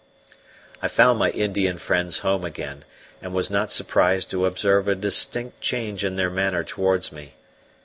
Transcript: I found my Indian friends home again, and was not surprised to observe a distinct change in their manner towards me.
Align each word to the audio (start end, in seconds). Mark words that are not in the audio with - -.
I 0.81 0.87
found 0.87 1.19
my 1.19 1.29
Indian 1.29 1.77
friends 1.77 2.17
home 2.25 2.43
again, 2.43 2.85
and 3.21 3.35
was 3.35 3.51
not 3.51 3.71
surprised 3.71 4.31
to 4.31 4.47
observe 4.47 4.87
a 4.87 4.95
distinct 4.95 5.61
change 5.61 6.03
in 6.03 6.15
their 6.15 6.31
manner 6.31 6.63
towards 6.63 7.11
me. 7.11 7.35